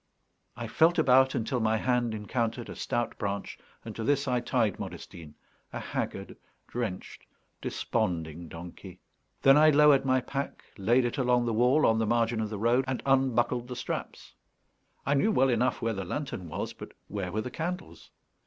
[0.57, 4.79] I felt about until my hand encountered a stout branch, and to this I tied
[4.79, 5.35] Modestine,
[5.71, 6.35] a haggard,
[6.67, 7.27] drenched,
[7.61, 8.99] desponding donkey.
[9.43, 12.57] Then I lowered my pack, laid it along the wall on the margin of the
[12.57, 14.33] road, and unbuckled the straps.
[15.05, 18.09] I knew well enough where the lantern was, but where were the candles?